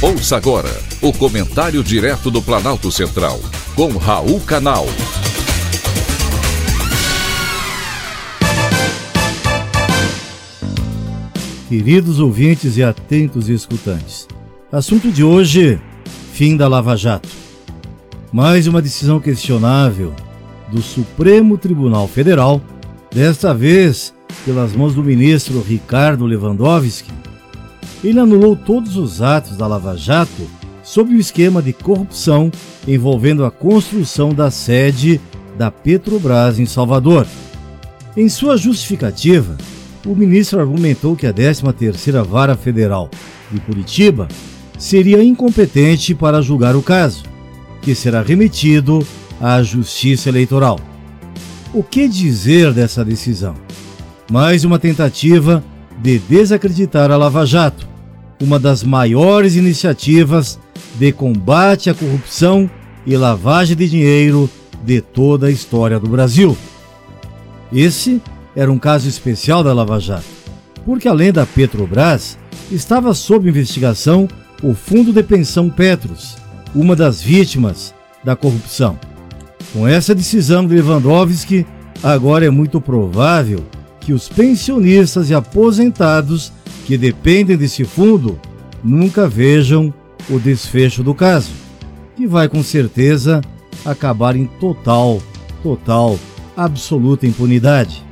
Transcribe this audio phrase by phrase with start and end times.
[0.00, 0.70] Ouça agora
[1.02, 3.40] o comentário direto do Planalto Central,
[3.74, 4.86] com Raul Canal.
[11.68, 14.28] Queridos ouvintes e atentos escutantes,
[14.70, 15.80] assunto de hoje:
[16.32, 17.28] fim da Lava Jato.
[18.32, 20.14] Mais uma decisão questionável
[20.70, 22.62] do Supremo Tribunal Federal,
[23.12, 27.10] desta vez pelas mãos do ministro Ricardo Lewandowski,
[28.02, 30.48] ele anulou todos os atos da Lava Jato
[30.82, 32.50] sob o esquema de corrupção
[32.86, 35.20] envolvendo a construção da sede
[35.56, 37.26] da Petrobras em Salvador.
[38.16, 39.56] Em sua justificativa,
[40.06, 43.10] o ministro argumentou que a 13ª Vara Federal
[43.50, 44.28] de Curitiba
[44.78, 47.24] seria incompetente para julgar o caso,
[47.82, 49.04] que será remetido
[49.40, 50.78] à Justiça Eleitoral.
[51.74, 53.54] O que dizer dessa decisão?
[54.30, 55.62] Mais uma tentativa
[56.00, 57.86] de desacreditar a Lava Jato,
[58.40, 60.58] uma das maiores iniciativas
[60.98, 62.70] de combate à corrupção
[63.06, 64.48] e lavagem de dinheiro
[64.84, 66.56] de toda a história do Brasil.
[67.72, 68.22] Esse
[68.54, 70.24] era um caso especial da Lava Jato,
[70.84, 72.38] porque além da Petrobras,
[72.70, 74.28] estava sob investigação
[74.62, 76.36] o Fundo de Pensão Petros,
[76.74, 78.98] uma das vítimas da corrupção.
[79.72, 81.66] Com essa decisão de Lewandowski,
[82.02, 83.64] agora é muito provável
[84.08, 86.50] que os pensionistas e aposentados
[86.86, 88.40] que dependem desse fundo
[88.82, 89.92] nunca vejam
[90.30, 91.50] o desfecho do caso,
[92.16, 93.42] que vai com certeza
[93.84, 95.20] acabar em total,
[95.62, 96.18] total,
[96.56, 98.02] absoluta impunidade.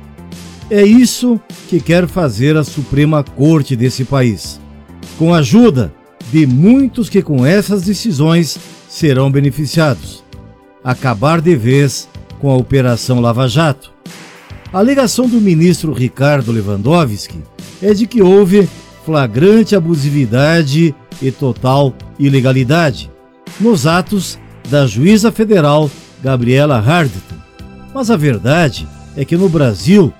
[0.69, 4.61] É isso que quer fazer a Suprema Corte desse país,
[5.17, 5.91] com a ajuda
[6.31, 10.23] de muitos que com essas decisões serão beneficiados.
[10.83, 12.07] Acabar de vez
[12.39, 13.97] com a Operação Lava Jato.
[14.73, 17.41] A alegação do ministro Ricardo Lewandowski
[17.81, 18.67] é de que houve
[19.05, 23.09] flagrante abusividade e total ilegalidade
[23.61, 24.37] nos atos
[24.69, 25.89] da juíza federal
[26.21, 27.37] Gabriela Hardton.
[27.93, 30.13] Mas a verdade é que no Brasil,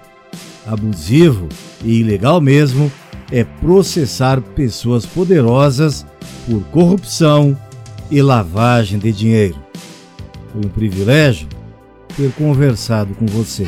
[0.65, 1.49] abusivo
[1.83, 2.89] e ilegal mesmo
[3.29, 6.05] é processar pessoas poderosas
[6.49, 7.57] por corrupção
[8.09, 9.57] e lavagem de dinheiro.
[10.53, 11.49] Foi um privilégio
[12.15, 13.67] ter conversado com você.